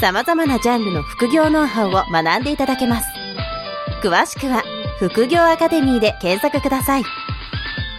[0.00, 3.08] 様々なジャンルの副業ノウハウを学んでいただけます。
[4.00, 4.62] 詳しくは
[5.00, 7.04] 副業アカデミーで検索ください。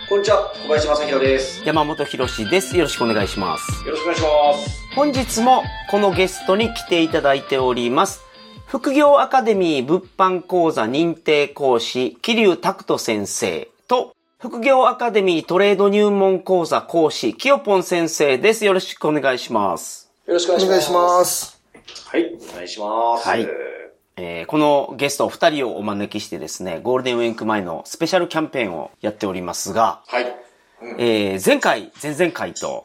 [0.08, 1.62] こんにちは、小林正宏です。
[1.66, 2.78] 山本博史です。
[2.78, 3.86] よろしくお願いします。
[3.86, 4.88] よろしくお願いします。
[4.96, 8.22] 本日もこのゲストに来ていただいております。
[8.66, 18.64] 副業アカデミー物販講座認定講師、桐生拓人先生と、副業アカデミートレード入門講座講師、きよぽん先生です。
[18.64, 20.10] よろしくお願いします。
[20.28, 21.59] よろしくお願いします。
[22.06, 23.28] はい、お願いします。
[23.28, 23.48] はい
[24.18, 30.36] えーこのゲストお二人をお招きしてですね、ゴールデンウィーク前のスペシャルキャンペーンをやっておりますが、はい。
[30.98, 32.84] えー前回、前々回と、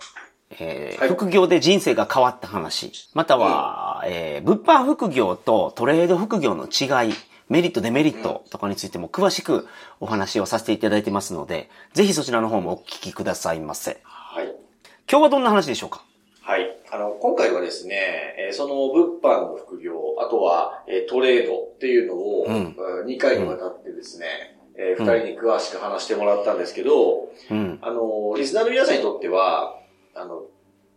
[0.51, 7.15] えーはい副業で人生が変わった話、または、えー物販副業とトレード副業の違い、
[7.49, 9.67] メリット、デメリットとかについても詳しく
[10.01, 14.01] お話をさせていただいてますので、ぜひそちらの方もお聞きくださいませ。
[14.05, 14.47] はい。
[15.11, 16.05] 今日はどんな話でしょうか？
[16.43, 16.63] はい。
[16.95, 24.27] あの、今回はですね、えーその物販の副業、あとは、えートレードっていうのを、うん2回にわたってですね、
[24.79, 27.79] えーうん二人に詳しく話してもらったんですけど、うん。
[27.83, 29.77] あの、リスナーの皆さんにとっては、
[30.15, 30.45] あの、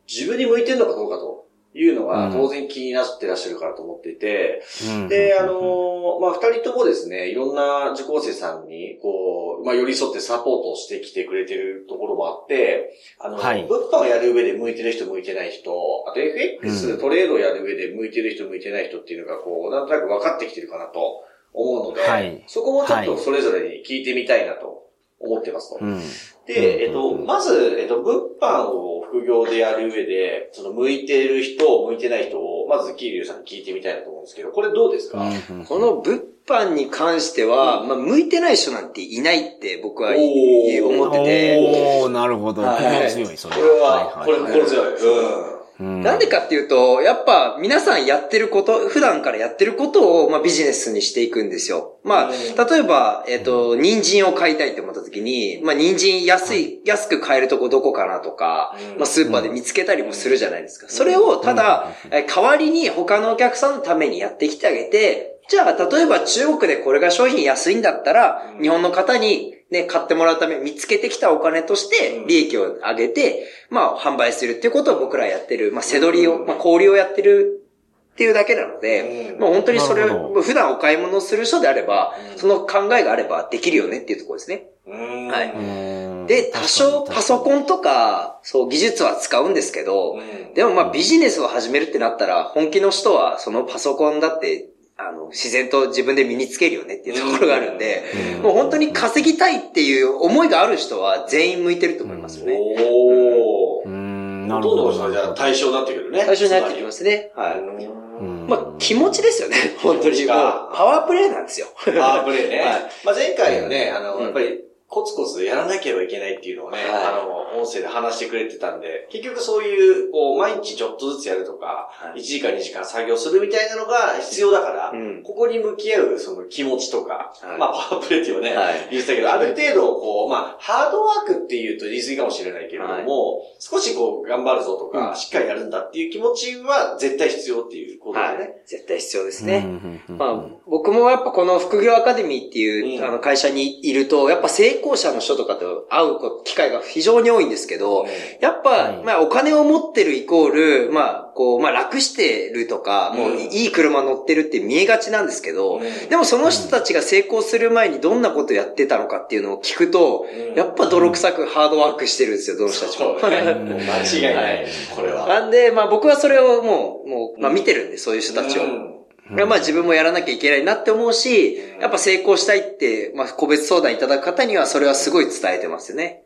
[0.08, 1.47] 自分に向いてるのかどうかと
[1.78, 2.34] いうのがうん。
[2.34, 5.08] 当然気になってらっしゃるからと思っていて、うん。
[5.08, 13.64] で、あの、まあ、二人ともですね、いろんな受講生さんに、こう、まあ、寄り添ってサポートをしてきてくれてるところもあって、あの、はい。
[13.64, 15.72] 物販をやる上で向いてる人、向いてない人、
[16.08, 17.00] あと FX、うん。
[17.00, 22.44] トレードをやる上で向いてる人、向いてない人っていうのが、こう、なんとなく分かってきてるかなと思うので、はい。
[22.48, 23.24] そこもちょっとはい。
[23.24, 24.87] それぞれに聞いてみたいなと
[25.20, 25.84] 思ってますと。
[25.84, 26.00] うん。
[26.46, 27.26] で、えっと、うん。
[27.26, 41.58] まず、えっと、物販を副業でやる上で、その、向いてる人、向いてない人を、まず、キーリュウさんに聞いてみたいなと思うんですけど、これどうですか、うんこの物販に関しては、まあ、向いてない人なんていないって僕は思ってて、
[42.04, 42.62] おー、なるほど。
[42.62, 43.10] はい。
[43.10, 44.54] 心強い、それこれは、これ、はい。
[44.54, 45.52] 心強い。
[45.52, 52.00] うんなんでかっていうと、やっぱ皆さんやってること、普段からやってることを、まあ、ビジネスにしていくんですよ。
[52.04, 52.34] まあ、うん。
[52.34, 58.98] 例えば、えっ、と、人参を買いたいって思った時に、まあ、人参安い、安く買えるとこどこかなとか、うん。
[58.98, 60.88] まあ、スーパーで見つけたりもするじゃないですか。
[60.90, 68.64] それを、ただ、え代わりに他のお客さんのためにやってきてあげて、じゃあ、例えば中国でこれが商品安いんだったら、うん。
[68.64, 76.48] 日本の方にね、買ってもらうために見つけてきたお金としてうん、利益を上げて、まあ、販売するっていうことを僕らやってる、まあ、せどりを、うん。
[76.48, 77.66] まあ、小売りをやってる
[78.14, 79.40] っていうだけなので、うん。
[79.40, 82.38] まあ、本当にそれを、普段お買い物する人であればう、ん。
[82.40, 84.68] その考えがあればできるよねっていうところですね。
[84.88, 85.28] うん。
[85.28, 85.52] はい。
[85.52, 86.28] うん。
[86.28, 87.60] で、多少パソコン。
[87.60, 90.54] ンとか、そう、技術は使うんですけど、うん。
[90.54, 98.04] でもまあビジネスを始めるってなったら、本気の人はそのパソコンだって、あの、自然と自分で身につけるよねっていうところがあるんで、
[98.38, 102.58] うんもう本当に稼ぎたいっていう思いがある人は全員向いてると思いますよね。
[102.58, 103.88] おー。
[103.88, 105.04] うん、なほとんどるほど。
[105.04, 106.24] の人がじゃあ対象になってくるね。
[106.26, 107.32] 最初になってきますね。
[107.36, 107.44] は。
[107.44, 108.08] はい
[108.48, 110.26] まあ気持ちですよね、本当に。
[110.26, 111.68] パワープレイなんですよ。
[111.86, 112.60] パワープレイね。
[112.66, 114.60] はいまあ前回はね、あの、うんやっぱり、
[114.90, 117.06] コツコツやらなければいけないっていうのをね、はい。
[117.08, 122.20] あの、音声で話してくれてたんで、結局そういう、こう、毎日ちょっとずつやるとか、はい。
[122.20, 125.24] 1時間2時間作業するみたいなのが必要だから、うん。
[125.24, 127.60] ここに向き合うその気持ちとか、はい。
[127.60, 128.88] まあパワープレイっていうね、はい。
[128.92, 135.16] 言ってたけど、ある程度こう、まあ、ハードワークっていうと言い過ぎかもしれないけれども、少しこう、頑張るぞとか、うん。
[135.18, 138.62] しっかりやるんだっていう気持ちは絶対必要っていうことだはよね。
[138.66, 138.70] い。
[138.70, 139.66] 絶対必要ですね。
[140.08, 140.18] うん。
[140.18, 143.06] まあ、僕もやっぱこの副業アカデミーっていう、うん。
[143.06, 148.06] あの会社にいると、やっぱ成功者の人とかと会うこ機会が非常に多いんですけど、
[148.42, 150.52] やっぱ、はいまあお金を持ってるイコー
[150.88, 163.18] ル、まあ、こう、まあ楽してるとか、もううんいい車乗ってるって見えがちなんですけど、うんでもその人たちが成功する前にどんなことやってたのかっていうのを聞くと、うんやっぱ泥臭くハードワークしてるんですよ、どの人たちも。
[163.22, 164.68] 間違いない。
[164.96, 165.28] これは。
[165.28, 168.97] なんで、まあ僕はそれをもう、もう、まあ見てるんで、そういう人たちを。
[169.32, 169.50] うん。
[169.50, 176.24] まあ自分もやらなきゃいけないなって思うし、やっぱ成功したいって、まあ個別相談いただく方にはそれはすごい伝えてますよね。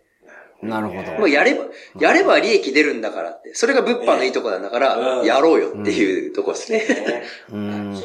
[0.62, 1.12] なるほど。
[1.13, 1.65] もうやれば、
[2.00, 3.56] やれば利益出るんだからって。
[3.56, 5.25] それが物販のいいとこなんだから、うん。
[5.25, 6.80] やろうよっていうとこですね。
[6.80, 7.24] ね。
[7.51, 7.95] うん。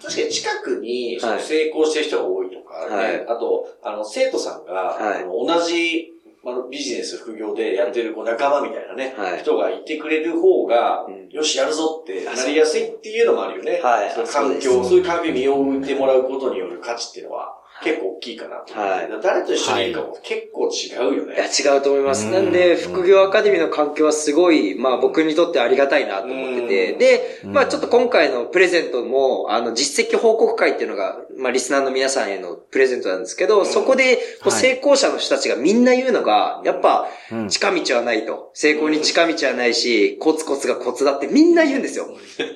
[0.00, 3.26] 確かに近くに成功してる人が多いとかね、はい。
[3.26, 5.24] あと、あの、生徒さんが、はい。
[5.24, 6.13] 同じ
[6.44, 9.40] まあ、ビジネス、副業でやってるこう仲間みたいなね、はい。
[9.40, 11.28] 人がいてくれる方が、うん。
[11.30, 13.80] よし、やるぞってなりやすいっていうのもあるよね。
[13.82, 14.10] はい。
[14.10, 17.53] その環境、そういう環境に身を置いてもらうことによる価値っていうのは、
[17.84, 18.74] 結構大きいかなと。
[18.74, 21.34] はい誰と一緒にいるかも結構違うよね。
[21.34, 22.26] いや、違うと思います。
[22.26, 38.50] うんなんで、副業アカデミーの環境はすごい、まあ僕にとってありがたいなと思ってて、うんで、うんまあちょっと今回のプレゼントも、あの、実績報告会っていうのが、まあリスナーの皆さんへのプレゼントなんですけど、んそこで、成功者の人たちがみんな言うのが、やっぱ、うん近道はないと。
[38.54, 42.06] 成功に近道はないし、コツコツがコツだってみんな言うんですよ。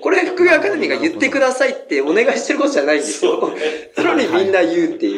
[0.03, 3.51] これ副業アカデミーが言ってくださいってお願いしてることじゃないんですよ。
[3.97, 5.18] それ にみんな言うってい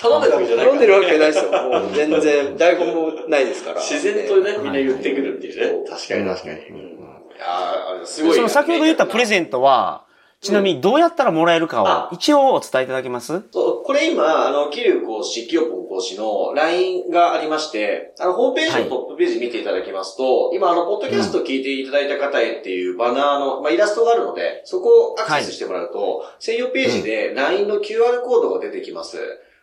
[0.00, 1.50] 頼んでるわけじゃない頼んでるわけないですよ。
[1.50, 3.80] もう全然、台本もないですから。
[3.80, 5.88] 自然とね、みんな言ってくるっていうね。
[5.90, 6.54] 確かに確かに。
[6.54, 6.98] うん
[7.38, 8.34] いやーすごい。
[8.34, 10.04] その先ほど言ったプレゼントは、
[10.40, 13.42] ちなみにどうやったらもらえるかあを一応お伝えいただけます？
[13.52, 29.18] そう、これ今、あの、キリュウ講師、キヨポン講師の LINE がありまして、あの、ホームページのトップページ見ていただきますと、今、あの、ポッドキャスト聞いていただいた方へっていうバナーの、まあ、イラストがあるので、そこをアクセスしてもらうと、専用ページで LINE の QR コードが出てきます。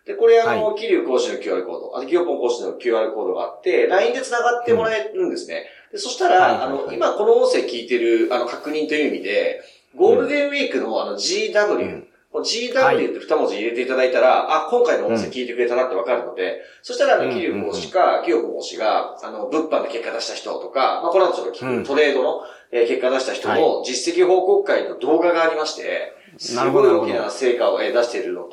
[0.06, 5.66] で、これあの、はキリュウ講師の QR コード、あと、キヨポン講師の QR コードがあって、LINE で繋がってもらえるんですね。
[5.92, 6.68] でそしたら、はいはいはい。
[6.68, 9.62] あの、今この音声聞いてる、あの、確認という意味で、
[9.96, 12.04] ゴールデンウィークのあの GW、
[12.34, 17.32] GW って二文字入れていただいたら、あ、今回の音声聞いてくれたなってわかるので、そしたら、あの、うん。
[17.32, 21.84] キリュウ講師か、キヨコ講師が、あの、物販で結果出した人とか、まあ、この後ちょっと聞く、うん。
[21.84, 22.42] トレードの、
[22.72, 28.50] えー結果出した人の実績報告会の動画がありまして、すごい大きな成果をえー出しているのと、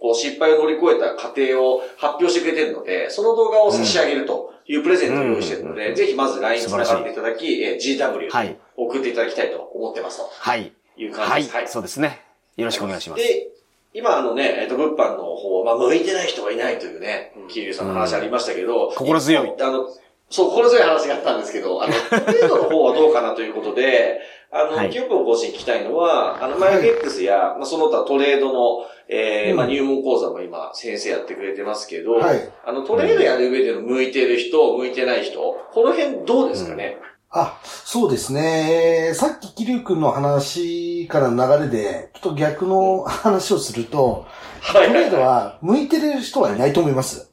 [0.00, 8.56] こう、失敗を乗り越えた過程を発表してくれているので、その動画を差し上げるというプレゼントを用意しているので、うんぜひまず LINE に繋がっていただき、えー GW はい。
[8.76, 10.72] 送っていただきたいと思ってますとはい。
[10.96, 11.72] いう感はいじです。。
[11.72, 12.20] そうですね。
[12.56, 13.22] よろしくお願いします。
[13.22, 13.48] で、
[13.92, 19.88] 今あのね、えっと、物販の方、まあ、向いてない人がいないというね、キリュウさんの話ありましたけど、心強いあの、
[20.30, 24.20] そう、心強い話があったんですけど、あの、トレードの方はどうかなということで、
[24.52, 24.90] あの、はい。
[24.90, 29.56] キュープの講師に聞きたいのは、あの、マイフェックスや、まあ、その他トレードの、えーうん。
[29.56, 32.52] まあ、入門講座も今、先生やってくれてますけど、はい。
[32.66, 36.98] あの、トレードやる上での向いてる人、向いてない人、この辺どうですかね、
[37.32, 39.12] あ、そうですね。
[39.14, 44.26] さっきキリュウ君の話からの流れで、ちょっと逆の話をすると、
[44.60, 47.30] はトレードは向いてる人はいないと思います。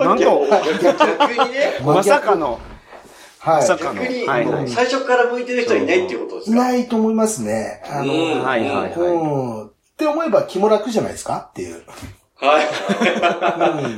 [0.00, 2.58] なんと、逆にね、まさかの、
[3.46, 3.68] はい。
[3.68, 4.68] 逆に、はいはい。
[4.68, 6.56] 最初から向いてる人はいないっていうことですか？
[6.56, 7.82] いないと思いますね。
[7.86, 9.02] あの、うんはいはいはいう
[9.64, 9.66] ん。
[9.66, 11.48] って思えば気も楽じゃないですか？
[11.50, 11.82] っていう。
[12.38, 12.64] はい。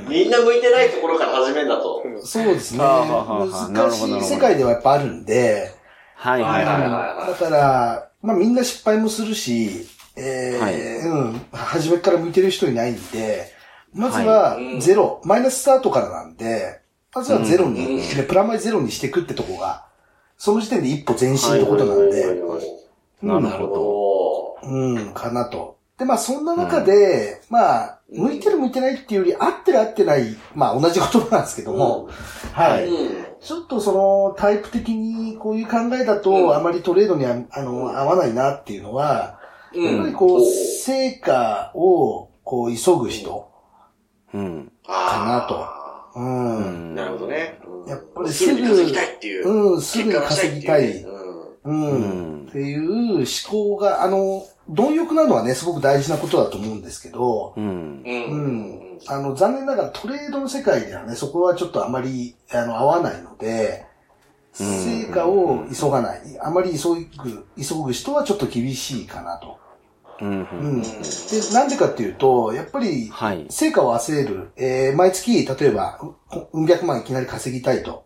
[0.06, 2.04] うみんな向いてないところから始めんだと。
[2.06, 2.78] ん、そうですね。
[2.78, 5.72] 難しい世界ではやっぱあるんで、
[6.14, 13.52] はいはいはいははいだから、まあみんな失敗もするし、えーはいうん、初めから向いてる人いないんで、
[13.92, 16.77] まずははいうんゼロ、マイナススタートからなんで、
[17.14, 19.86] まずはゼロに、うんねプラマイゼロにしていくってとこが、
[20.36, 22.20] その時点で一歩前進ってことなんで、
[23.22, 23.26] い。
[23.26, 23.74] なるほど。
[23.74, 25.78] ほうん、かなと。
[25.98, 32.08] で、まあそんな中で、まあ、向いてる向いてないっていうより、合ってる合ってない、まあ同じ言葉なんですけども、
[32.52, 32.84] はど。
[32.84, 32.88] い。
[32.88, 33.26] うん。
[33.40, 39.40] ちょっとそのタイプ的にこういう考えだと、うんあまりトレードにはあの合わないなっていうのは、
[39.74, 43.50] うんやっぱりこう、成果をこう急ぐ人。
[44.32, 44.72] うん。
[44.86, 45.77] あう。
[46.18, 47.58] うんなるほどね。
[47.86, 49.48] やっぱりすぐに稼ぎたいっていう。
[49.48, 51.02] うん、すぐに稼ぎたい。
[51.02, 51.08] う。
[51.64, 58.02] うんんっていう思考が、あの、貪欲なのはね、すごく大事なことだと思うんですけど、うん。
[58.04, 58.08] う。
[58.08, 58.98] んん。
[59.06, 63.88] あの、残念ながらトレードの世界ではね、そこはちょっとあまり、あの、合わないので、うん
[64.58, 66.20] 成果を急がない。
[66.40, 66.88] あまり急
[67.22, 69.60] ぐ、急ぐ人はちょっと厳しいかなと。
[70.20, 70.40] うん。
[70.40, 70.82] うん。
[70.82, 70.88] で、
[71.52, 73.46] なんでかっていうと、やっぱり、はい。
[73.50, 75.98] 成果を焦る、えー毎月、例えば、
[76.52, 78.04] ううん百万いきなり稼ぎたいと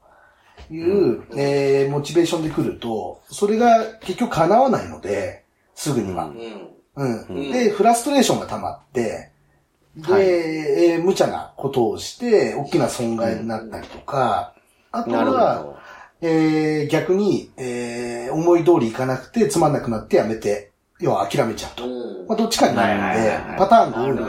[0.70, 6.26] いう、えーモチベーションで来ると、それが結局叶わないので、すぐには。
[6.26, 6.34] うん。
[6.96, 7.26] うん。
[7.28, 9.30] うんで、フラストレーションが溜まって、
[9.96, 14.54] で、はいえー無茶なことをして、大きな損害になったりとか、
[14.90, 15.76] あとは、ど。
[16.20, 20.71] えー逆に、えー思い通りいかなくて、つまんなくなってやめて、
[21.02, 21.84] 要は諦めちゃうと。
[21.84, 24.22] うんまあ、どっちかになるんはいはいはいはいで、パターンが多いので、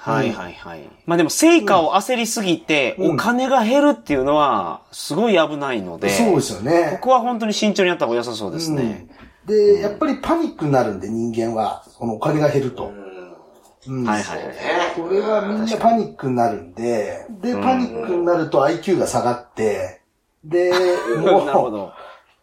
[0.00, 0.90] はいはいはい。
[1.06, 6.98] まあでも成果を焦りすぎて、うんお金が減るっていうのは、すごい危ないので、そうですよね。
[7.00, 9.08] ここは本当に慎重にやった方が良さそうですね。
[9.10, 11.82] うんで、やっぱりパニックになるんで、人間は。
[11.96, 12.92] このお金が減ると。
[13.86, 14.54] うんはいはいはい。
[14.94, 20.02] これはみんなパニックになるんで、で、うんパニックになると IQ が下がって、
[20.44, 20.70] で、
[21.18, 21.92] もう、ど。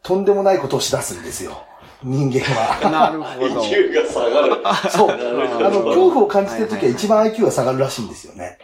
[0.02, 1.64] とんでもないことをしだすんですよ。
[2.06, 2.90] 人間は。
[2.92, 3.62] なるほど。
[3.62, 4.90] IQ が下がる。
[4.92, 5.10] そう。
[5.12, 8.60] あの、恐怖を感じてるときは一番 IQ が下がるらしいんですよね。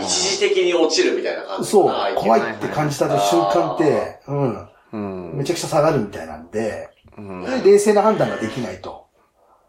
[0.00, 2.52] 一時的に落ちるみたいな感じそう怖いい。
[2.52, 4.96] って感じた瞬間って、うん、う
[5.34, 5.36] ん。
[5.36, 9.06] めちゃくちゃ下がるみたいなんで、うんで冷静な判断ができないと。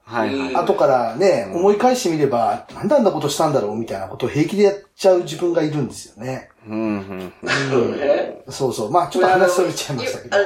[0.03, 0.55] はいはい。
[0.55, 6.49] 後からね、思い返してみれば、なんであんなことしたんだろうみたいなことを平気でやっちゃう自分がいるんですよね。
[6.67, 7.33] うんうん。
[7.69, 8.91] そうねそう。
[8.91, 10.37] まあちょっと話それちゃいましたけど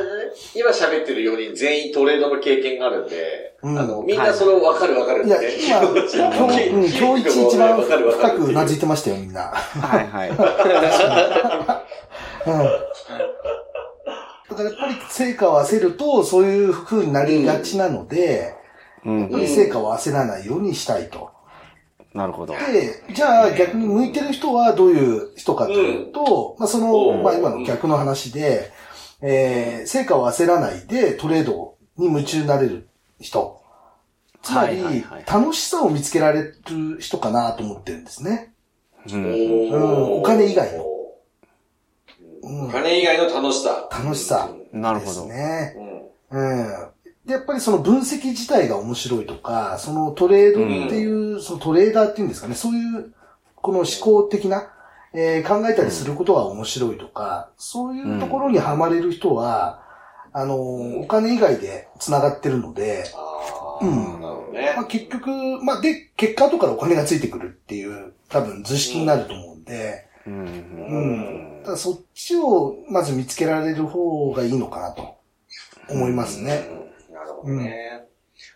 [0.53, 5.47] 今喋ってる4人全員トレードの経験があるんで、うんあの、みんなそれを分かる分かるっていや、ね。
[5.65, 5.93] 今、今
[6.51, 9.41] 日、うん、今日一一番分かる分か深くうなずいてましたよ、みんな。
[9.41, 10.29] はいはい。
[10.33, 10.35] うん。
[14.49, 18.53] だからやっぱり成果を焦ると、そういう風になりがちなので、
[19.05, 21.29] うんやっぱり成果を焦らないようにしたいと。
[22.13, 22.53] なるほど。
[22.53, 28.71] で、じゃあ逆に向いてる人はどういう人かというと、まあその、うんまあ今の逆の話で、
[29.21, 32.87] えー、成果を焦らないでトレードに夢中になれる
[33.19, 33.61] 人。
[34.41, 38.53] つまり、楽しさを見つけられる人かなと思ってるんですね。
[39.11, 40.85] うんうんお金以外の。
[42.43, 43.89] うんお金以外の楽しさ。
[43.91, 45.25] 楽しさですなるほど。
[45.25, 45.73] ね。
[45.77, 45.95] うん
[46.29, 46.67] うん。
[47.25, 53.13] で、やっぱりその分析自体が面白いとか、そのトレードっていう、そのトレーダーっていうんですかね、そういう、
[53.55, 54.71] この思考的な、
[55.15, 59.81] えー考えたりすることが面白いとか、そういうところにはまれる人は、
[60.33, 60.55] あの、
[61.01, 63.05] お金以外で繋がってるので、
[63.81, 64.85] うんなるほどねまあ、。
[64.85, 65.29] 結局、
[65.63, 70.99] まあ、で、結果後からお金がついてくるっていう、多分図式になると思うんで、うんうう
[71.61, 75.15] んだそっちをまず見つけられる方がいいのかなと
[75.89, 76.67] 思いますね。
[77.09, 78.05] うんなるほどね。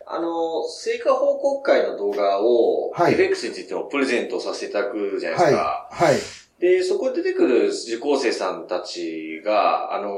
[0.06, 5.54] あの、成果報告会の動画を、はい FX についてもプレゼントさせていただくじゃないですはい。
[5.54, 5.88] か。
[5.90, 6.16] はい。
[6.60, 10.12] で、そこで出てくる受講生さんたちが、あの、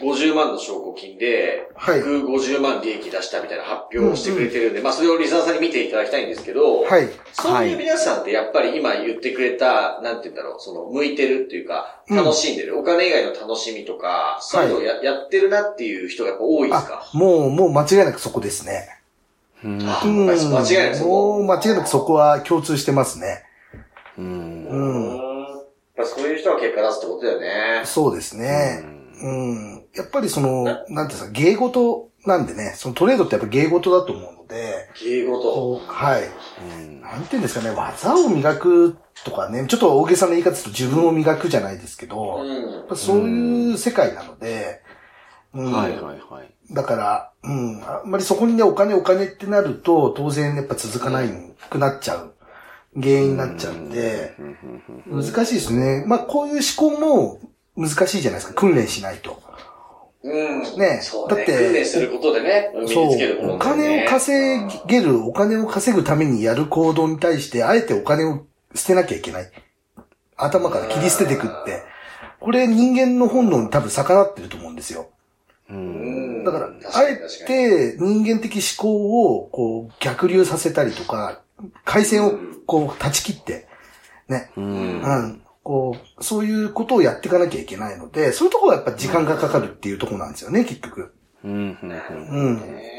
[0.00, 2.00] 50万の証拠金で、はい。
[2.00, 7.08] 150万利益出したみたいな発表をしてくれてるんで、まあそれをリザーさんに見ていただきたいんですけど、はい。
[7.32, 17.10] そういう皆さんってやっぱり今言ってくれた、なんて言うんだろう、その、向いてるっていうか、うん楽しんでる、お金以外の楽しみとか、そういうのをや,、やってるなっていう人がやっぱ多いですか？
[17.12, 18.88] あ、もう、もう間違いなくそこですね。
[19.64, 21.08] うん間違いなくそこ。
[21.10, 23.42] もう間違いなくそこは共通してますね。
[24.18, 24.68] うんう。
[24.70, 25.16] うんん。
[25.16, 27.82] やっぱそういう人が結果出すってことだよね。
[27.84, 28.82] そうですね。
[29.22, 29.84] うん。
[29.94, 35.80] やっぱりその、なんていうんですか、芸事なんでね、そのトレードってやっぱ芸事だと思うので、芸事。
[35.86, 36.22] はい。
[36.22, 42.46] うんなんていうんですかね、技を磨くとかね、ちょっと大げさな言い方すると自分を磨くじゃないですけど、やっ
[42.80, 42.86] うん。
[42.88, 44.82] ぱそういう世界なので、
[45.54, 46.54] うんはいはいはい。
[46.70, 51.30] だから、うん、あんまりそこにね、お金お金ってなると、当然やっぱ続かない
[51.70, 52.34] くなっちゃう、
[53.00, 54.34] 原因になっちゃうんで、
[55.06, 56.04] 難しいですね。
[56.06, 57.40] まあこういう思考も
[57.76, 59.40] 難しいじゃないですか、訓練しないと。
[60.22, 60.62] うん。
[60.78, 61.36] ねそうね。
[61.36, 69.50] だって訓練することでね、身にそうつけるもの、お金を稼げる、お金を稼ぐためにやる行動に対して、あえてお金を捨てなきゃいけない。
[70.36, 71.82] 頭から切り捨てていくって。
[72.40, 75.08] これ人間の本能に多分逆らってると思うんですよ。
[75.70, 75.74] う。
[75.74, 76.44] うんん。
[76.44, 81.42] だから、確あえて人間的思考をこう逆流させたりとか、
[81.84, 83.66] 回線をこう断ち切って、
[84.28, 84.60] ね、う。
[84.60, 91.14] うんうん、こう、そういうことをやっていかなきゃいけないので、そういうところはやっぱ時間がかかるっていうところなんですよね、結局。
[91.44, 91.78] うん。
[91.80, 92.56] うん。
[92.56, 92.98] ね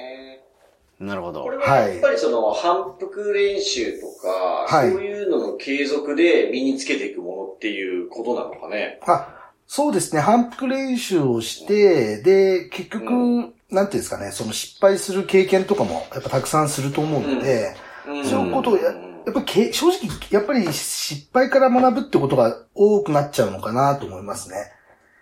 [1.00, 1.50] なるほどこ。
[1.50, 4.28] れはやっぱりその反復練習とか、
[4.68, 9.00] はいそういうのの継続で身につけていくものっていうことなのかね。
[9.08, 10.22] あ、そうですね。
[10.22, 20.00] 反復練習をして、で、結局、うなんていうんですかね、その失敗する経験とかもやっぱたくさんすると思うので、うんそういうことをや、やっぱりけ正直、
[20.32, 24.56] やっぱり失敗から学ぶってことが多くなっちゃうのかなと思いますね。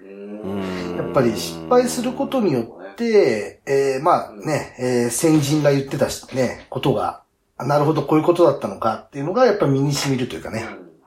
[0.01, 0.96] うん。
[0.98, 7.24] やっぱり失敗することによって、えー、まあね、えー先人が言ってたしね、ことが、
[7.57, 10.63] あなるほどこういうことだったのかっていうのがやっぱ身に染みるというかね、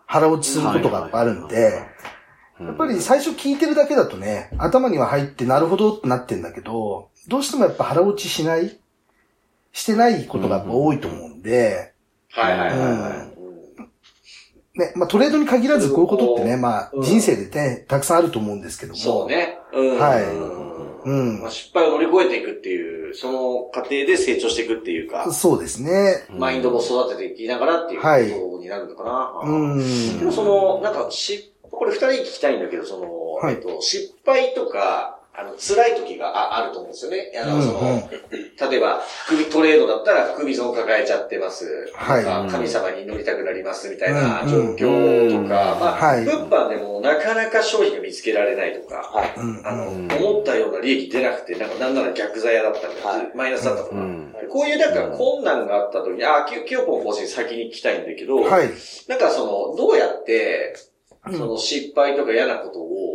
[0.06, 1.82] 腹落ちすることがあるんで、
[2.60, 8.79] やっぱり最初聞いてるだけだとね、頭には入ってなるほどってなってんだけど、どうしてもやっぱ腹落ちしない
[9.72, 11.94] してないことが多いと思うんで、
[12.32, 13.26] はいはいはいは
[14.76, 14.78] い。
[14.78, 18.98] ね、まあトレードに限らずこういうことってね、まあうん人生でね、たくさんあると思うんですけども。
[18.98, 19.58] そうね。
[19.72, 20.70] うんはいうん
[21.02, 26.26] うんまあ、失敗を乗り越えていくっていう、その過程で成長していくっていうか、そうですね。
[26.30, 29.40] マインドも育てていきながらっていうはいことになるのかな。
[29.44, 30.18] うん。
[30.18, 37.32] でもその、なんか、し、これ二人に聞きたいんだけど、その、はいえっと、失敗とか、あの、辛い時がああると思うんですよね。
[37.40, 38.00] あの、うんその、うん
[38.60, 41.90] 例えば、含みトレードだったら含み損を抱えちゃってます。
[41.94, 42.50] はい。
[42.50, 46.25] 神様に乗りたくなりますみたいなうん状況とか、まあ、はい。
[46.25, 49.66] 物販でもなかなか商品が見つけられないとか、うん。
[49.66, 50.12] あの、うん。
[50.12, 54.34] 思ったような利益出なくて、なんかなんなら逆ザヤだったりとか、マイナスだったとか、うん。
[54.50, 58.68] こういうなんか困難があった時に、あ、ききよぽん講師に先に聞きたいんだけど、はい。
[59.08, 60.75] なんかその、どうやって、
[61.26, 61.38] うん。
[61.38, 63.10] その失敗とか嫌なことを、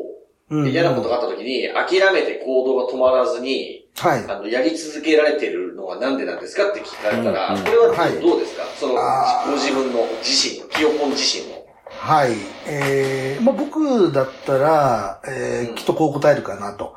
[0.50, 4.24] うん嫌なことがあった時に、諦めて行動が止まらずに、はい。
[4.28, 11.56] あの、やり続けられてるのはなんでなんですかって聞かれたら、うんこれははいどうですか、その、あーご自分の自身の、きよぽん自身の。
[11.90, 12.32] はい。
[12.68, 16.94] えー、まあ、僕だったら、えーうんきっとこう答えるかなと。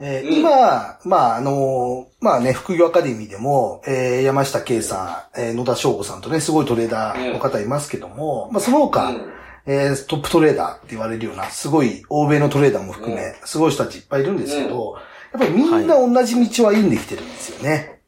[0.00, 9.30] えーうん今、まあ、あのまあね、副業アカデミーでも、えー山下圭さん、えー野田翔吾さんとね、すごいトレーダーの方いますけども、まあ、その他、うん
[9.66, 14.96] えートップトレーダーって言われるような、すごい欧米のトレーダーも含め、すごい人たちいっぱいいるんですけど、
[15.32, 18.00] やっぱりみんな同じ道を歩んできてるんですよね。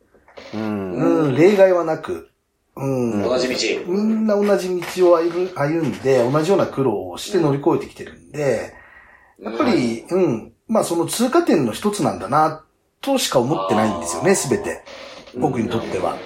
[0.54, 0.92] うん。
[0.92, 2.30] うん、例外はなく。
[2.76, 3.22] うん。
[3.22, 3.90] 同じ道。
[3.90, 8.74] みんな同じ道を歩む歩んで、同じような苦労をして乗り越えてきてるんで、
[9.40, 12.64] やっぱり、うん、まあその通過点の一つなんだな、
[13.00, 14.82] としか思ってないんですよね、すべて。
[15.36, 16.16] 僕にとっては。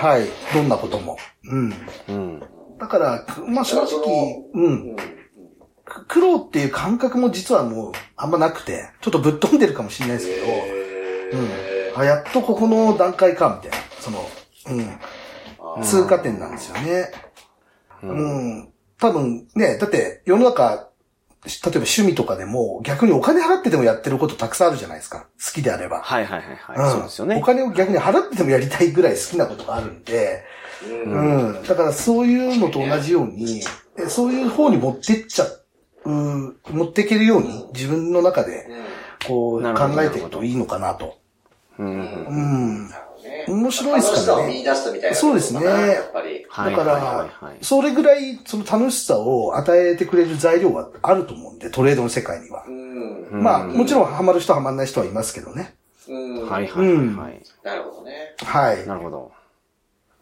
[0.00, 0.26] はい。
[0.52, 1.16] どんなことも。
[1.44, 1.74] うん。
[2.08, 2.42] うん。
[2.78, 4.96] だから、くまあ正直、うん。
[6.08, 13.84] 苦労っていう感覚も実はもうあんまなくて、ちょっとぶっ飛んでるかもしれないですけど、へーあ、やっとここの段階か、みたいな。
[14.00, 14.28] その、
[15.76, 15.82] うん。
[15.82, 17.10] 通過点なんですよね。
[18.02, 18.72] ううんん。
[18.98, 20.88] 多分ね、だって世の中、
[21.44, 25.26] 例えば趣味とかでも逆にお金払ってでもやってることたくさんあるじゃないですか。
[25.44, 26.00] 好きであれば。
[26.00, 26.88] はいはいはいはい。
[26.88, 27.36] んそうですよね。
[27.36, 30.42] お金を逆に払ってでもやりたいぐらい好きなことがあるんで、
[30.82, 31.62] うんうん。
[31.62, 33.62] だからそういうのと同じように、
[33.96, 38.68] えそういう方に持ってっちゃう、持っていけるように自分の中で
[39.26, 41.18] こう考えていくといいのかなと。
[41.78, 42.24] うん。
[42.26, 42.88] うん。
[42.88, 45.16] ね面白いですからね楽しさを見出すみたいな。
[45.16, 46.46] そうですねやっぱり。
[46.48, 47.30] はいだから
[47.62, 52.64] それぐらいその楽しさを与えてくれる材料はあると思うんで、トレードの世界には
[53.30, 55.74] まあ、もちろんハマる人ハマらない人はいますけどね。
[56.08, 56.48] うん。
[56.48, 57.42] はいはいはいはい。
[57.64, 58.36] なるほどね。
[58.38, 58.86] はい。
[58.86, 59.32] なるほど。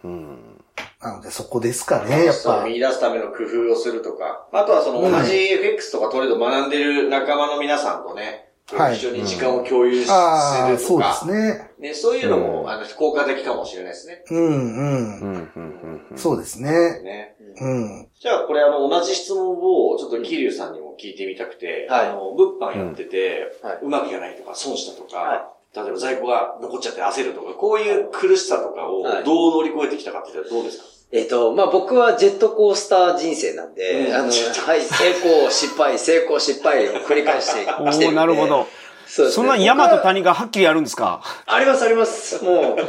[0.04, 0.62] うん。
[1.00, 2.64] なのでそこですかね、やっぱ。
[2.64, 4.46] 見出すための工夫をするとか。
[4.52, 11.70] あとはその同じ FX とかトレードを学んでる仲間の皆さんとね、はい一緒に時間を共有するああ、そうでとか、すね。
[11.78, 14.22] ね、そういうのも、うんあの、効果的かもしれないですね。
[14.30, 15.20] うんうん。
[15.20, 16.16] うん、うん、うん。
[16.16, 16.70] そうですね。
[17.02, 17.36] ね。
[17.60, 18.08] うん。
[18.18, 34.32] じゃあ、これあの、同じ質問を、ちょっと、桐生さんにも聞いてみたくて、はいあの、物販やってて、はいうまくいかないとか、損したとか、は例えば在庫が残っちゃって焦るとか、こういう苦しさとかをはいどう乗り越えてきたかって言ったらどうですか、えっと、まあ、僕はジェットコースター人生なんで、うんあの、はい、
[34.82, 38.06] 成功、失敗、成功、失敗を繰り返してきてるんで。
[38.06, 38.66] おーなるほど。
[39.06, 39.42] そうですね。
[39.42, 41.20] そんな山と谷がはっきりあるんですか？
[41.44, 42.42] ありますあります。
[42.42, 42.82] もう、もうこ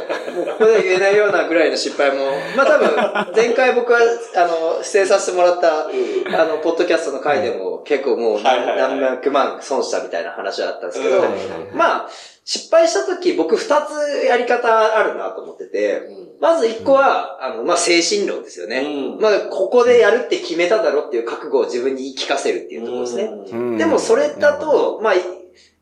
[0.58, 2.30] こでは言えないようなぐらいの失敗も。
[2.56, 12.08] まあ多分、前回僕は、あの、出演させてもらった、あの、ポッドキャストの回でも結構もうはいはいはい何百万損したみたいな話はあったんですけどうん、まあ、
[12.44, 16.02] 失敗した時僕二つやり方あるなと思ってて、
[16.40, 19.14] まず一個は、あの、まあ、精神論ですよね。
[19.16, 23.24] うんまあ、ここでやるって決めただろっていう覚悟を自分に言い聞かせるっていうところですね。
[23.24, 25.20] うんでもそれだと、まあ、い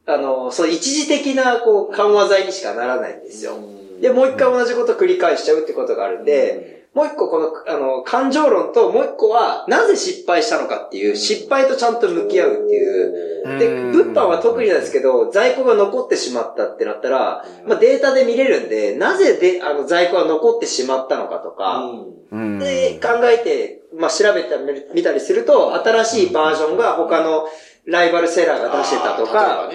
[0.07, 3.57] あの、そう一時的な、こう、緩和剤にしかならないんですよ。
[4.01, 13.43] で、もう一回同じことを繰り返しちゃうってことがあるんで、もう一個この、あの、感情論と、もう一個は、なぜ失敗したのかっていう、失敗とちゃんと向き合うっていう。
[13.47, 13.59] うん。
[13.59, 21.83] で、物販は特になんですけど、在庫が残ってしまったってなったら、まあデータで見れるんで、なぜで、あの、在庫が残ってしまったのかとか、
[22.31, 22.59] うん。
[22.59, 24.49] で、考えて、まあ、調べて
[24.95, 27.47] みたりすると、新しいバージョンが他の
[27.87, 29.71] ライバルセラーが出してたとか、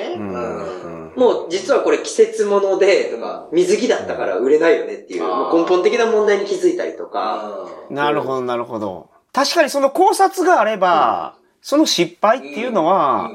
[1.17, 9.09] もう実はこれ季節物で、とか、水着だったから売れないよねっていう、根本的な問題に気づいたりとか、なるほど、なるほど。
[9.33, 13.31] 確かにその考察があれば、その失敗っていうのは、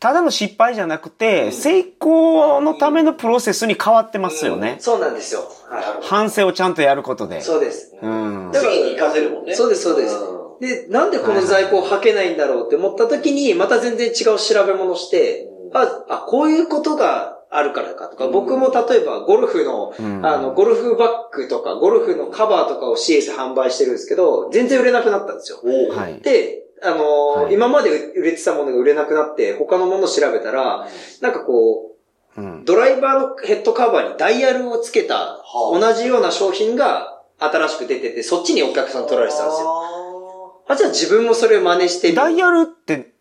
[0.00, 4.76] ただの失敗じゃなくて、成功のためのプロセスに変わってますよね。
[4.78, 5.40] そうなんですよ。
[5.68, 7.42] は反省をちゃんとやることでい。。
[7.42, 7.94] そうです。
[8.00, 8.50] うん。
[8.54, 9.54] 次に活かせるもんね。
[9.54, 10.60] そうです、そうですん。
[10.60, 25.58] で、なんでこの在庫を履けないんだろうって思った時に、また全然違う調べ物して、あ、あ、こういうことがあるからかとか、僕も例えばゴルフの、うんあの、ゴルフバッグとか、ゴルフのカバーとかを仕入れて販売してるんですけど、全然売れなくなったんですよ。
[25.94, 26.20] はい。
[26.20, 30.86] で、あのーはい今まで売れてたものが売れなくなって、他のものを調べたら、
[31.20, 31.96] なんかこ
[32.36, 32.64] う、うん。
[32.64, 40.62] ドライバーのヘッドカバーにダイヤルをつけた、は同じような商品が新しく出てて、そっちにお客さん取られてたんですよ。
[40.68, 43.12] あ、じゃあ自分もそれを真似してみようダイヤルって、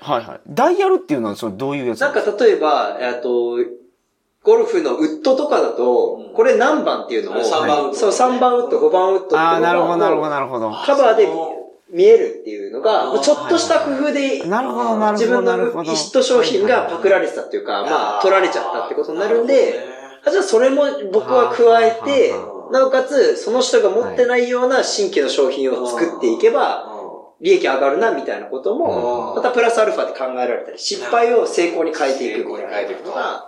[0.00, 0.40] はいはい。
[0.48, 2.00] ダイヤルっていうのはそれどういうやつ？
[2.00, 3.58] なんか例えば、えっと、
[4.42, 7.94] ゴルフのウッドとかだと、これ何番っていうのを、あ三番ウッド。
[7.94, 10.70] そう、3番ウッド、5番ウッドっていうのがああ、なるほど、なるほど、なるほど。
[10.70, 11.28] カバーで
[11.90, 15.92] 見えるっていうのが、ちょっとした工夫で、なるほど、なるほど、自分のなるほど。
[15.92, 19.80] ヒット商品がパクられてたっていうか、まあ、取られちゃったってことになるんで、
[20.24, 20.82] あじゃあそれも
[21.12, 22.32] 僕は加えて
[22.70, 26.97] なおかつ、その人が持ってないような新規の商品を作っていけば、
[27.40, 29.36] 利益上がるな、みたいなことも、うん。
[29.36, 33.47] またプラスアルファで考えられたり、失敗を成功に変えていくみたいなのが、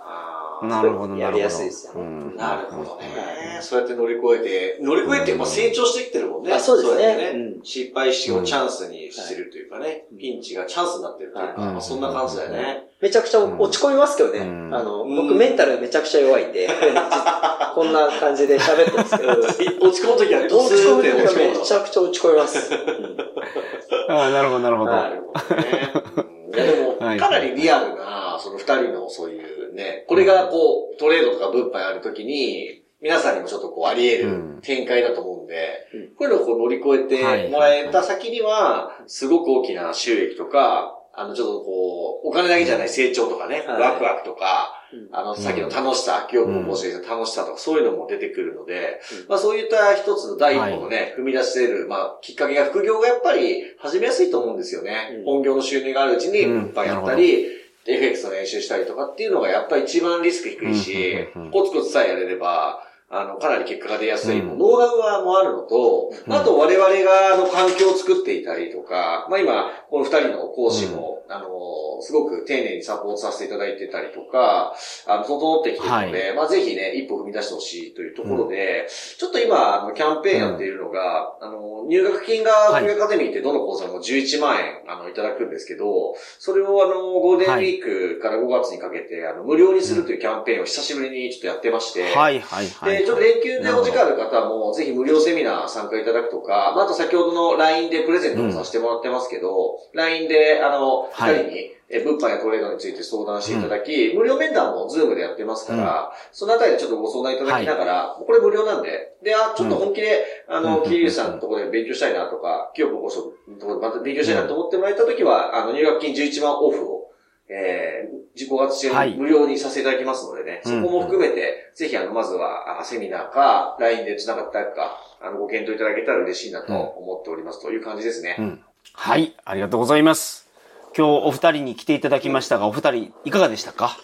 [0.67, 1.15] なるほど。
[1.15, 3.59] やりやすいですよねうんなるほどね。
[3.61, 6.53] そうやって乗り越えて、乗り越えて、まあ成長してきてるもんね。
[6.53, 12.87] あそうですね失敗しをチャンスにしてるというかね、ピンチがチャンスになってるというか、はいまあそんな感じだよね。
[13.01, 14.39] めちゃくちゃ落ち込みますけどね。
[14.39, 16.67] うんあの、うん僕メンタルめちゃくちゃ弱いんで、
[17.75, 19.53] こんな感じで喋ってますけど、落
[19.91, 22.73] ち込むときは落どうするって時はめ落ち込むのちゃくちゃ落ち込みます。
[24.09, 24.91] ああ、なるほど、なるほど。
[24.91, 25.93] はなるほどね。
[26.25, 34.55] うんいやでも、 はいかなりリアルな、その二人のそういうね、これがこう、トレードとか物販やるときに、皆さんにもちょっとこうあり得うん。
[34.57, 36.07] る展開だと思うんで、うん。
[36.09, 43.81] こういうのをこう乗り越えてもらえた先には、すごく大きな収益とか、あの、ちょっとこう、お金だけじゃない成長とかね、はい。
[43.81, 45.15] ワクワクとか、うん。
[45.15, 55.15] あの、さっきの楽しさ、今日も申し上げた楽しさとか、そういうのも出てくるので、まあそういった一つの第一歩をね、踏み出している、まあきっかけが副業がやっぱり始めやすいと思うんですよね。
[55.19, 55.25] うん。
[55.25, 56.71] 本業の収入があるうちにうん。
[56.71, 57.47] 物販やったり、
[57.85, 64.57] FX の練習したりとかっていうのがやっぱり一番リスク低いしコツコツさえやれれば、あの、かなり結果が出やすい、うん。
[64.57, 66.33] ノウハウはもあるのと、うん。
[66.33, 74.73] あと我々があの環境を作っていたりとか、まあ今、この二人の講師も、あの、すごく丁寧にサポートさせていただいてたりとか、
[75.07, 92.97] あの、整ってきてるので、まあぜひね、一歩踏み出してほしいというところで、ちょっと今、あの、キャンペーンやっているのが、あの、入学金が、はいアカデミーってどの講座も11万円、あの、いただくんですけど、それをあの、ゴールデンウィークから5月にかけて、あの、無料にするというキャンペーンを久しぶりにちょっとやってまして、はい、はい、はい。
[92.99, 101.41] で、ちょっと連休でお時間ある方も、ぜひ無料セミナー参加いただくとか、まあ、あと先ほどの LINE でプレゼントもさせてもらってますけど、LINE で、あの、はい。
[101.41, 110.83] 二人に、え物販やトレードについて相談していただき、無料面談も Zoomでやってますから、そのあたりでちょっとご相談いただきながら、これ無料なんで、で、あ、ちょっと本気で、あの、うん。
[110.85, 117.11] キリュウさんのところで勉強したいなとか、清子こそのところでまた勉強したいなと思ってもらえたときは、あの、入学金11万オフを、
[117.49, 119.11] えー、5月中はい。
[119.11, 120.81] に無料にさせていただきますのでね、うん。
[120.81, 128.37] そこも含めて、ぜひあの、まずは、あセミナーか、LINE で繋がったか、あの、ご検討いただけたら嬉しいなと思っておりますという感じですね。
[128.39, 128.63] うん。
[128.93, 130.50] はい、ありがとうございます。
[130.97, 133.97] 今日お二人に来ていただきましたが、お二人いかがでしたか？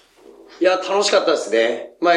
[0.59, 1.91] いや、楽しかったですね。
[2.01, 2.13] まあ、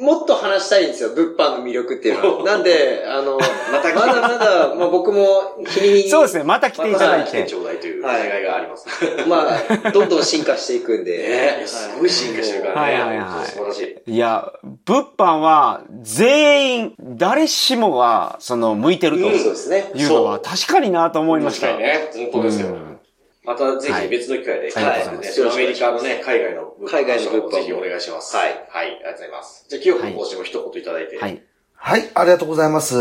[0.00, 2.44] もっと話したいんですよ、物販の魅力っていうのは。
[2.44, 7.54] なんで、あの、まただまだ、まあ僕も日にそうですね、また来ていただいてまた来てち。
[7.54, 8.86] ょうだいというお願いがあります。
[9.28, 9.48] ま
[9.86, 11.18] あ、どんどん進化していくんで。
[11.18, 12.92] ねすごい進化してるからね。
[12.94, 14.12] はいはいはい素晴らしい。
[14.12, 14.52] いや、
[14.84, 19.90] 物販は全員、誰しもが、その、向いてるとうんそうですね。
[19.94, 21.68] いうのは確かになと思いました。
[21.68, 22.10] 確かにね。
[22.32, 22.68] 本当ですよ。
[23.44, 25.02] うんまたぜひ別の機会で、はい。
[25.02, 28.36] アメリカのね、海外の物販海外の物販もぜひお願いします。
[28.36, 28.66] はい。
[28.70, 29.66] はい、ありがとうございます。
[29.68, 31.18] じゃあ、清子講師も一言いただいて。
[31.18, 31.42] はい。
[31.74, 32.94] はい、ありがとうございます。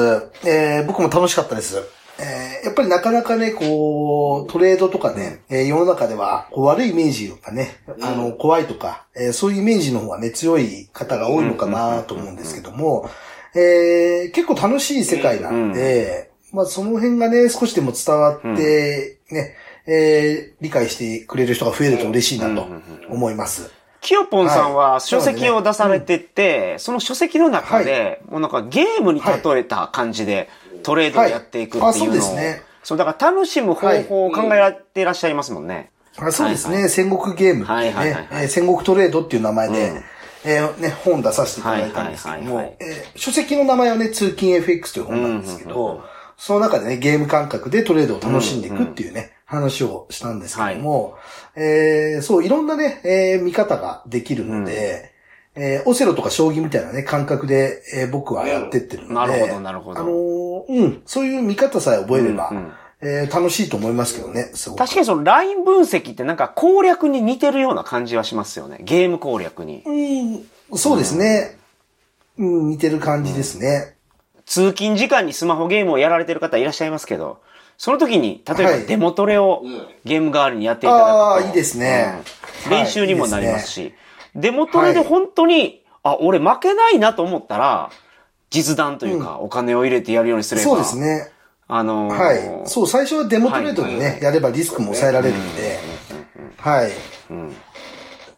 [0.44, 1.84] えー、僕も楽しかったです。
[2.20, 13.08] えー、やっぱりなかなかね、こう、トレードとかね、えー世の中では、こう悪いイメージがね、あの、怖いとか、えーそういうイメージの方がね、強い方が多いのかなと思うんですけども、
[13.54, 22.68] えー、結構楽しい世界なんで、まあその辺がね、少しでも伝わって、ね、えー、理解してくれる人が増えると嬉しいなと
[23.10, 23.72] 思います。
[24.02, 25.02] キヨポンさんははい。
[25.02, 30.50] 書籍を出されてて、その書籍の中で、もうなんかゲームに例えた感じで
[30.84, 31.96] トレードをやっていくっていうのを、はい。
[31.96, 32.62] あそうですね。
[32.84, 35.92] そう、だから楽しむ方法を考えられていらっしゃいますもんね。
[36.18, 38.50] あそうですね、はい戦国ゲームっていうはいはいねはい。
[38.50, 40.04] 戦国トレードっていう名前で、うん。
[40.44, 46.04] えーね、本出させていただいたんですけどもはいはいはいはい、えー書籍の名前はね、通勤 FX という本なんですけうんうんうんうんど、
[46.38, 51.16] その中でね、ゲーム感覚でトレードを楽しんでいくっていうね、話をしたんですけども、
[51.56, 55.12] えーそう、いろんなね、えー見方ができるので、
[55.56, 62.72] えーオセロとか将棋みたいなね、感覚で、えー僕はやってってるので、なるほどなるほどあのーうん、そういう見方さえ覚えれば、うんうん
[63.04, 64.80] えー楽しいと思いますけどね、すごく。
[64.80, 68.78] 確かにそのライン分析ってなんか攻略に似てるような感じはしますよね。
[68.82, 69.84] ゲーム攻略に。
[70.72, 71.58] うん、そうですね。
[72.38, 73.96] うん、似てる感じですね。
[74.46, 77.42] 通勤時間にスマホゲームをやられてる方いらっしゃいますけど、
[77.82, 81.14] その時に、例えはいばデモトレをうんゲーム代わりにやっていただくと。
[81.14, 82.14] ああ、いいですね。
[82.68, 83.94] うん練習にもなりますはいし、
[84.36, 87.90] デモトレで本当に、あ、俺負けないなと思ったら、
[88.52, 90.64] 実弾というか、お金を入れてやるようにすれば。
[90.64, 91.00] そうです。
[91.00, 91.32] ね。
[91.68, 92.70] あのーはい。
[92.70, 95.80] そう、最初はデモトレードでね、はいやればリスクも抑えられるんで、
[96.58, 96.92] はい。
[97.32, 97.56] うん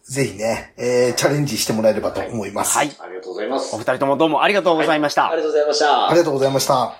[0.05, 2.77] ぜひね、えー、チャレンジしてもらえればと思います。
[2.77, 2.91] はい。
[2.97, 3.83] ありがとうございますお二。
[3.83, 5.29] 人ともどうもありがとうございました。
[5.29, 6.07] ありがとうございました。
[6.09, 6.95] ありがとうございました。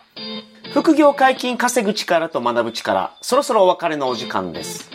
[0.73, 4.89] 副業解禁稼ぐ力と学ぶ力、そろそろお別れのお時間です。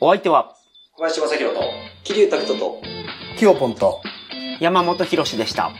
[0.00, 0.54] お相手は、
[0.94, 1.62] 小林正宏と、
[2.02, 2.80] 桐生拓人と、
[3.36, 4.00] キヨポンと、
[4.58, 5.70] 山本博史でした。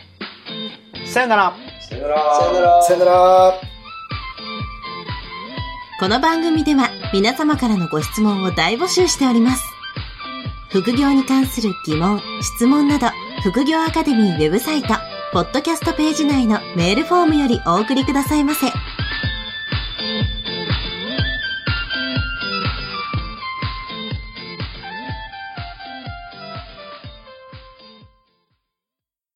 [1.07, 1.55] さよなら。
[1.81, 2.35] さよなら。
[2.35, 2.83] さよなら。
[2.83, 3.53] さよなら。
[5.99, 9.63] この番組では皆様からのご質問を大募集しております。
[10.69, 13.07] 副業に関する疑問、質問など、
[13.41, 14.89] 副業アカデミーウェブサイト、
[15.31, 18.67] ポッドキャストページ内のメールフォームよりお送りくださいませ。